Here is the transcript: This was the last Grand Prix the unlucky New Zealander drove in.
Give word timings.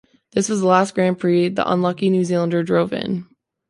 This 0.31 0.49
was 0.49 0.61
the 0.61 0.65
last 0.65 0.95
Grand 0.95 1.19
Prix 1.19 1.49
the 1.49 1.71
unlucky 1.71 2.09
New 2.09 2.25
Zealander 2.25 2.63
drove 2.63 2.91
in. 2.91 3.27